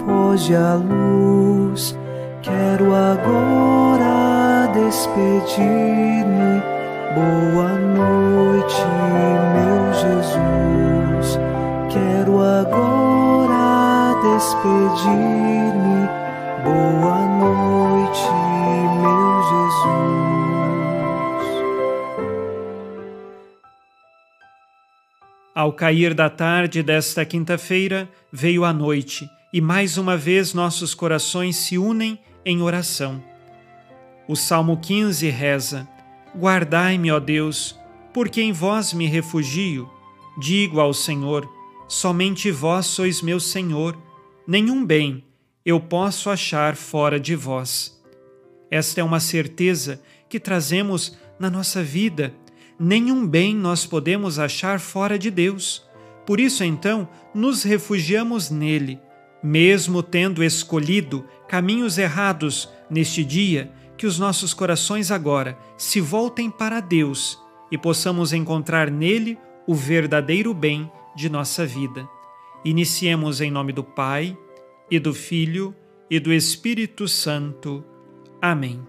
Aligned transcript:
Foge 0.00 0.54
a 0.54 0.74
luz. 0.74 1.96
Quero 2.42 2.94
agora 2.94 4.66
despedir-me. 4.72 6.62
Boa 7.14 7.72
noite, 7.78 8.82
meu 9.52 9.92
Jesus. 9.92 11.38
Quero 11.90 12.40
agora 12.40 14.14
despedir-me. 14.22 16.08
Boa 16.64 17.18
noite, 17.38 18.28
meu 19.00 19.42
Jesus. 19.52 20.02
Ao 25.54 25.72
cair 25.72 26.14
da 26.14 26.30
tarde 26.30 26.82
desta 26.82 27.24
quinta-feira, 27.24 28.08
veio 28.32 28.64
a 28.64 28.72
noite 28.72 29.28
e 29.52 29.60
mais 29.60 29.98
uma 29.98 30.16
vez 30.16 30.54
nossos 30.54 30.94
corações 30.94 31.56
se 31.56 31.76
unem 31.76 32.18
em 32.44 32.62
oração. 32.62 33.22
O 34.26 34.34
Salmo 34.34 34.78
15 34.78 35.28
reza: 35.28 35.86
Guardai-me, 36.34 37.12
ó 37.12 37.20
Deus, 37.20 37.78
porque 38.14 38.40
em 38.40 38.52
vós 38.52 38.94
me 38.94 39.06
refugio. 39.06 39.90
Digo 40.38 40.80
ao 40.80 40.94
Senhor: 40.94 41.46
somente 41.86 42.50
vós 42.50 42.86
sois 42.86 43.20
meu 43.20 43.38
Senhor, 43.38 43.96
nenhum 44.46 44.84
bem 44.84 45.22
eu 45.64 45.78
posso 45.78 46.30
achar 46.30 46.74
fora 46.74 47.20
de 47.20 47.36
vós. 47.36 48.00
Esta 48.70 49.00
é 49.00 49.04
uma 49.04 49.20
certeza 49.20 50.02
que 50.28 50.40
trazemos 50.40 51.16
na 51.38 51.50
nossa 51.50 51.82
vida. 51.82 52.34
Nenhum 52.80 53.26
bem 53.26 53.54
nós 53.54 53.84
podemos 53.84 54.38
achar 54.38 54.80
fora 54.80 55.18
de 55.18 55.30
Deus. 55.30 55.86
Por 56.26 56.40
isso, 56.40 56.64
então, 56.64 57.06
nos 57.34 57.62
refugiamos 57.62 58.50
nele 58.50 58.98
mesmo 59.42 60.02
tendo 60.02 60.44
escolhido 60.44 61.24
caminhos 61.48 61.98
errados 61.98 62.68
neste 62.88 63.24
dia, 63.24 63.70
que 63.96 64.06
os 64.06 64.18
nossos 64.18 64.54
corações 64.54 65.10
agora 65.10 65.58
se 65.76 66.00
voltem 66.00 66.50
para 66.50 66.80
Deus 66.80 67.38
e 67.70 67.78
possamos 67.78 68.32
encontrar 68.32 68.90
nele 68.90 69.38
o 69.66 69.74
verdadeiro 69.74 70.52
bem 70.52 70.90
de 71.16 71.28
nossa 71.28 71.66
vida. 71.66 72.08
Iniciemos 72.64 73.40
em 73.40 73.50
nome 73.50 73.72
do 73.72 73.82
Pai, 73.82 74.36
e 74.92 74.98
do 74.98 75.14
Filho, 75.14 75.74
e 76.10 76.20
do 76.20 76.30
Espírito 76.30 77.08
Santo. 77.08 77.82
Amém. 78.42 78.86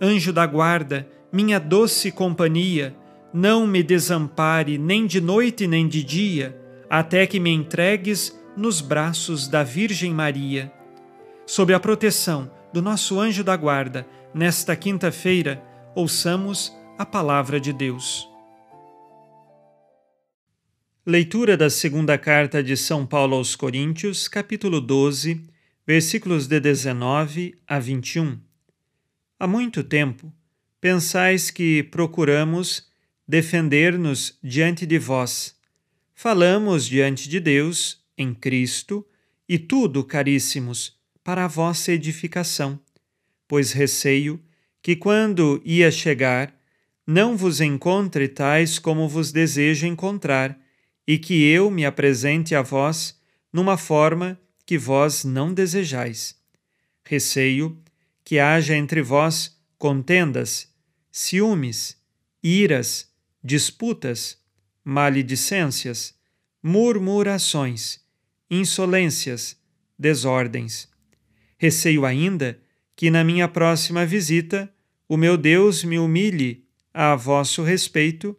Anjo 0.00 0.32
da 0.32 0.44
guarda, 0.44 1.08
minha 1.32 1.60
doce 1.60 2.10
companhia, 2.10 2.92
não 3.32 3.68
me 3.68 3.84
desampare 3.84 4.78
nem 4.78 5.06
de 5.06 5.20
noite 5.20 5.64
nem 5.68 5.86
de 5.86 6.02
dia, 6.02 6.60
até 6.90 7.24
que 7.24 7.38
me 7.38 7.50
entregues 7.50 8.36
nos 8.56 8.80
braços 8.80 9.46
da 9.46 9.62
Virgem 9.62 10.12
Maria. 10.12 10.72
Sob 11.46 11.74
a 11.74 11.78
proteção 11.78 12.50
do 12.72 12.80
nosso 12.80 13.20
anjo 13.20 13.44
da 13.44 13.56
guarda, 13.56 14.06
nesta 14.34 14.74
quinta-feira, 14.74 15.62
ouçamos 15.94 16.72
a 16.98 17.04
palavra 17.04 17.60
de 17.60 17.72
Deus. 17.72 18.28
Leitura 21.04 21.56
da 21.56 21.70
segunda 21.70 22.18
carta 22.18 22.62
de 22.62 22.76
São 22.76 23.06
Paulo 23.06 23.36
aos 23.36 23.54
Coríntios, 23.54 24.26
capítulo 24.26 24.80
12, 24.80 25.40
versículos 25.86 26.48
de 26.48 26.58
19 26.58 27.54
a 27.66 27.78
21. 27.78 28.40
Há 29.38 29.46
muito 29.46 29.84
tempo 29.84 30.32
pensais 30.80 31.50
que 31.50 31.82
procuramos 31.84 32.88
defender-nos 33.28 34.38
diante 34.42 34.84
de 34.84 34.98
vós. 34.98 35.54
Falamos 36.14 36.86
diante 36.86 37.28
de 37.28 37.38
Deus 37.38 38.04
em 38.16 38.34
Cristo, 38.34 39.06
e 39.48 39.58
tudo, 39.58 40.04
caríssimos, 40.04 40.98
para 41.22 41.44
a 41.44 41.48
vossa 41.48 41.92
edificação, 41.92 42.80
pois 43.48 43.72
receio 43.72 44.40
que, 44.82 44.94
quando 44.96 45.60
ia 45.64 45.90
chegar, 45.90 46.54
não 47.06 47.36
vos 47.36 47.60
encontre 47.60 48.28
tais 48.28 48.78
como 48.78 49.08
vos 49.08 49.32
desejo 49.32 49.86
encontrar, 49.86 50.58
e 51.06 51.18
que 51.18 51.44
eu 51.44 51.70
me 51.70 51.84
apresente 51.84 52.54
a 52.54 52.62
vós 52.62 53.18
numa 53.52 53.76
forma 53.76 54.38
que 54.64 54.76
vós 54.76 55.24
não 55.24 55.54
desejais. 55.54 56.36
Receio 57.04 57.80
que 58.24 58.40
haja 58.40 58.74
entre 58.76 59.02
vós 59.02 59.56
contendas, 59.78 60.68
ciúmes, 61.12 61.96
iras, 62.42 63.08
disputas, 63.42 64.38
maledicências, 64.84 66.14
murmurações, 66.62 68.00
insolências, 68.50 69.56
desordens. 69.98 70.88
Receio 71.58 72.04
ainda 72.04 72.58
que 72.94 73.10
na 73.10 73.22
minha 73.24 73.48
próxima 73.48 74.06
visita 74.06 74.72
o 75.08 75.16
meu 75.16 75.36
Deus 75.36 75.84
me 75.84 75.98
humilhe 75.98 76.64
a 76.92 77.14
vosso 77.14 77.62
respeito 77.62 78.36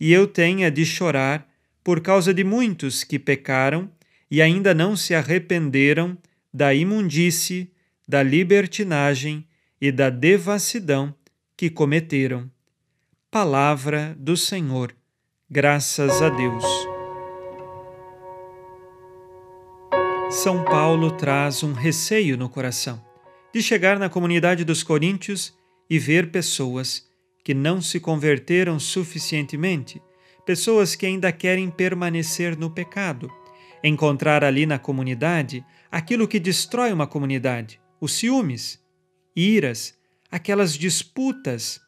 e 0.00 0.12
eu 0.12 0.26
tenha 0.26 0.70
de 0.70 0.84
chorar 0.84 1.48
por 1.84 2.00
causa 2.00 2.32
de 2.32 2.44
muitos 2.44 3.04
que 3.04 3.18
pecaram 3.18 3.90
e 4.30 4.42
ainda 4.42 4.74
não 4.74 4.96
se 4.96 5.14
arrependeram 5.14 6.16
da 6.52 6.74
imundície, 6.74 7.72
da 8.06 8.22
libertinagem 8.22 9.46
e 9.80 9.92
da 9.92 10.10
devassidão 10.10 11.14
que 11.56 11.70
cometeram. 11.70 12.50
Palavra 13.30 14.16
do 14.18 14.36
Senhor. 14.36 14.94
Graças 15.50 16.22
a 16.22 16.28
Deus. 16.28 16.77
São 20.42 20.64
Paulo 20.64 21.10
traz 21.10 21.64
um 21.64 21.72
receio 21.72 22.38
no 22.38 22.48
coração 22.48 23.04
de 23.52 23.60
chegar 23.60 23.98
na 23.98 24.08
comunidade 24.08 24.64
dos 24.64 24.84
coríntios 24.84 25.52
e 25.90 25.98
ver 25.98 26.30
pessoas 26.30 27.10
que 27.42 27.52
não 27.52 27.82
se 27.82 27.98
converteram 27.98 28.78
suficientemente, 28.78 30.00
pessoas 30.46 30.94
que 30.94 31.04
ainda 31.04 31.32
querem 31.32 31.68
permanecer 31.68 32.56
no 32.56 32.70
pecado, 32.70 33.28
encontrar 33.82 34.44
ali 34.44 34.64
na 34.64 34.78
comunidade 34.78 35.66
aquilo 35.90 36.28
que 36.28 36.38
destrói 36.38 36.92
uma 36.92 37.08
comunidade, 37.08 37.80
os 38.00 38.12
ciúmes, 38.12 38.80
iras, 39.34 39.98
aquelas 40.30 40.74
disputas, 40.74 41.80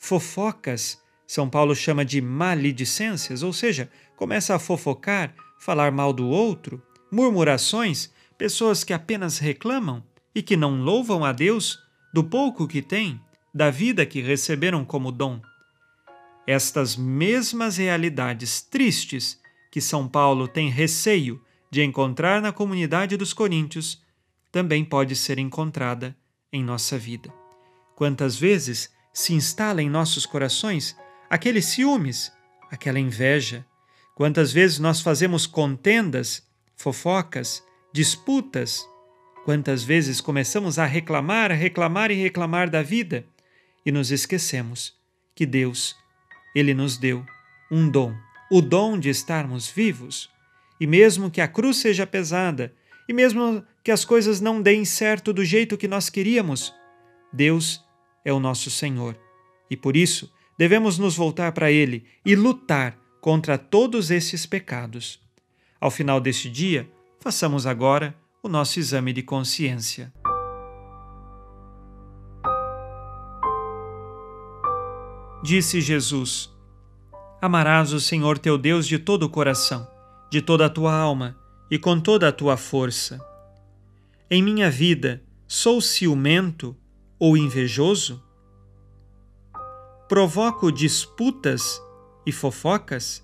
fofocas, 0.00 0.98
São 1.28 1.48
Paulo 1.48 1.76
chama 1.76 2.04
de 2.04 2.20
maledicências, 2.20 3.44
ou 3.44 3.52
seja, 3.52 3.88
começa 4.16 4.52
a 4.52 4.58
fofocar, 4.58 5.32
falar 5.60 5.92
mal 5.92 6.12
do 6.12 6.26
outro, 6.26 6.82
murmurações, 7.14 8.10
pessoas 8.36 8.82
que 8.82 8.92
apenas 8.92 9.38
reclamam 9.38 10.02
e 10.34 10.42
que 10.42 10.56
não 10.56 10.82
louvam 10.82 11.24
a 11.24 11.32
Deus 11.32 11.78
do 12.12 12.24
pouco 12.24 12.66
que 12.66 12.82
têm, 12.82 13.20
da 13.54 13.70
vida 13.70 14.04
que 14.04 14.20
receberam 14.20 14.84
como 14.84 15.12
dom. 15.12 15.40
Estas 16.46 16.96
mesmas 16.96 17.76
realidades 17.76 18.60
tristes 18.60 19.40
que 19.70 19.80
São 19.80 20.08
Paulo 20.08 20.48
tem 20.48 20.68
receio 20.68 21.40
de 21.70 21.82
encontrar 21.82 22.42
na 22.42 22.52
comunidade 22.52 23.16
dos 23.16 23.32
coríntios, 23.32 24.02
também 24.52 24.84
pode 24.84 25.16
ser 25.16 25.38
encontrada 25.38 26.16
em 26.52 26.62
nossa 26.62 26.98
vida. 26.98 27.32
Quantas 27.96 28.36
vezes 28.36 28.90
se 29.12 29.34
instala 29.34 29.82
em 29.82 29.88
nossos 29.88 30.26
corações 30.26 30.96
aqueles 31.30 31.64
ciúmes, 31.66 32.32
aquela 32.70 32.98
inveja? 32.98 33.64
Quantas 34.14 34.52
vezes 34.52 34.78
nós 34.78 35.00
fazemos 35.00 35.46
contendas 35.46 36.46
fofocas, 36.76 37.62
disputas. 37.92 38.86
Quantas 39.44 39.82
vezes 39.82 40.20
começamos 40.20 40.78
a 40.78 40.86
reclamar, 40.86 41.50
a 41.50 41.54
reclamar 41.54 42.10
e 42.10 42.14
reclamar 42.14 42.70
da 42.70 42.82
vida 42.82 43.26
e 43.84 43.92
nos 43.92 44.10
esquecemos 44.10 44.94
que 45.34 45.44
Deus, 45.44 45.96
Ele 46.54 46.72
nos 46.72 46.96
deu 46.96 47.24
um 47.70 47.88
dom, 47.88 48.14
o 48.50 48.60
dom 48.60 48.98
de 48.98 49.10
estarmos 49.10 49.68
vivos. 49.68 50.30
E 50.80 50.86
mesmo 50.86 51.30
que 51.30 51.40
a 51.40 51.48
cruz 51.48 51.76
seja 51.76 52.06
pesada, 52.06 52.72
e 53.08 53.12
mesmo 53.12 53.64
que 53.82 53.90
as 53.90 54.04
coisas 54.04 54.40
não 54.40 54.62
deem 54.62 54.84
certo 54.84 55.32
do 55.32 55.44
jeito 55.44 55.76
que 55.76 55.88
nós 55.88 56.08
queríamos, 56.08 56.74
Deus 57.32 57.84
é 58.24 58.32
o 58.32 58.40
nosso 58.40 58.70
Senhor. 58.70 59.18
E 59.70 59.76
por 59.76 59.96
isso 59.96 60.32
devemos 60.58 60.98
nos 60.98 61.16
voltar 61.16 61.52
para 61.52 61.70
Ele 61.70 62.06
e 62.24 62.34
lutar 62.34 62.98
contra 63.20 63.58
todos 63.58 64.10
esses 64.10 64.46
pecados. 64.46 65.23
Ao 65.84 65.90
final 65.90 66.18
deste 66.18 66.48
dia, 66.48 66.90
façamos 67.20 67.66
agora 67.66 68.16
o 68.42 68.48
nosso 68.48 68.78
exame 68.78 69.12
de 69.12 69.22
consciência. 69.22 70.10
Disse 75.42 75.82
Jesus: 75.82 76.50
Amarás 77.38 77.92
o 77.92 78.00
Senhor 78.00 78.38
teu 78.38 78.56
Deus 78.56 78.86
de 78.86 78.98
todo 78.98 79.24
o 79.24 79.28
coração, 79.28 79.86
de 80.30 80.40
toda 80.40 80.64
a 80.64 80.70
tua 80.70 80.96
alma 80.96 81.36
e 81.70 81.78
com 81.78 82.00
toda 82.00 82.30
a 82.30 82.32
tua 82.32 82.56
força. 82.56 83.20
Em 84.30 84.42
minha 84.42 84.70
vida, 84.70 85.22
sou 85.46 85.82
ciumento 85.82 86.74
ou 87.18 87.36
invejoso? 87.36 88.24
Provoco 90.08 90.72
disputas 90.72 91.78
e 92.24 92.32
fofocas? 92.32 93.23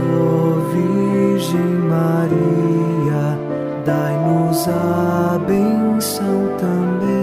Virgem 0.00 1.60
Maria, 1.88 3.38
dai-nos 3.84 4.66
a 4.68 5.38
benção 5.46 6.56
também. 6.58 7.22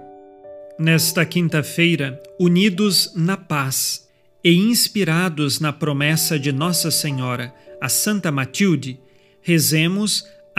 Nesta 0.78 1.24
quinta-feira, 1.24 2.22
unidos 2.38 3.12
na 3.16 3.36
paz 3.36 4.08
e 4.44 4.54
inspirados 4.54 5.58
na 5.58 5.72
promessa 5.72 6.38
de 6.38 6.52
Nossa 6.52 6.90
Senhora, 6.90 7.52
a 7.80 7.88
Santa 7.88 8.30
Matilde, 8.30 9.00
rezemos 9.42 10.24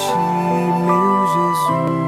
ti, 0.00 0.16
meu 0.86 1.26
Jesus. 1.32 1.99